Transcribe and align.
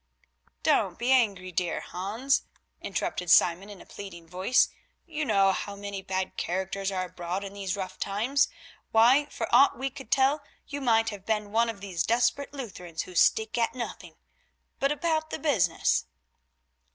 "Don't 0.63 0.97
be 0.97 1.11
angry, 1.11 1.51
dear 1.51 1.79
Hans," 1.81 2.45
interrupted 2.81 3.29
Simon 3.29 3.69
in 3.69 3.79
a 3.81 3.85
pleading 3.85 4.27
voice. 4.27 4.69
"You 5.05 5.25
know 5.25 5.51
how 5.51 5.75
many 5.75 6.01
bad 6.01 6.37
characters 6.37 6.91
are 6.91 7.05
abroad 7.05 7.43
in 7.43 7.53
these 7.53 7.75
rough 7.75 7.99
times; 7.99 8.47
why, 8.91 9.27
for 9.29 9.47
aught 9.53 9.77
we 9.77 9.91
could 9.91 10.09
tell, 10.09 10.41
you 10.67 10.81
might 10.81 11.09
have 11.09 11.23
been 11.23 11.51
one 11.51 11.69
of 11.69 11.81
these 11.81 12.01
desperate 12.01 12.51
Lutherans, 12.51 13.03
who 13.03 13.13
stick 13.13 13.59
at 13.59 13.75
nothing. 13.75 14.15
But 14.79 14.91
about 14.91 15.29
the 15.29 15.37
business?" 15.37 16.05